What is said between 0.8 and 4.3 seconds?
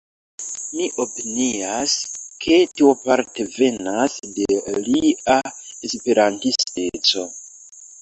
opinias, ke tio parte venas